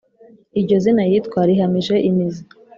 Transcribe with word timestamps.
Iryo 0.59 0.77
zina 0.83 1.03
yitwa 1.09 1.39
rihamije 1.49 1.95
imizi 2.09 2.43